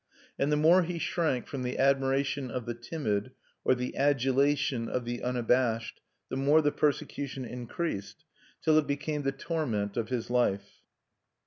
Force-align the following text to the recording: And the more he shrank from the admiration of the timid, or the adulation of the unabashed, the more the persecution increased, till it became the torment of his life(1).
And 0.39 0.51
the 0.51 0.57
more 0.57 0.81
he 0.81 0.97
shrank 0.97 1.45
from 1.45 1.61
the 1.61 1.77
admiration 1.77 2.49
of 2.49 2.65
the 2.65 2.73
timid, 2.73 3.33
or 3.63 3.75
the 3.75 3.95
adulation 3.95 4.89
of 4.89 5.05
the 5.05 5.21
unabashed, 5.21 6.01
the 6.27 6.35
more 6.35 6.59
the 6.63 6.71
persecution 6.71 7.45
increased, 7.45 8.25
till 8.63 8.79
it 8.79 8.87
became 8.87 9.21
the 9.21 9.31
torment 9.31 9.97
of 9.97 10.09
his 10.09 10.27
life(1). 10.29 10.61